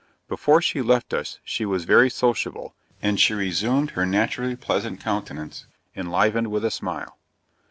[0.27, 5.67] Before she left us she was very sociable, and she resumed her naturally pleasant countenance,
[5.95, 7.19] enlivened with a smile.